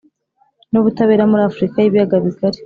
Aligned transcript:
n'ubutabera 0.71 1.23
muri 1.31 1.41
afurika 1.49 1.77
y'ibiyaga 1.79 2.15
bigari. 2.25 2.59